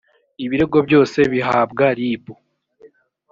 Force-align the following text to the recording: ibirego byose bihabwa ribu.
ibirego 0.43 0.77
byose 0.87 1.19
bihabwa 1.31 1.85
ribu. 1.97 2.33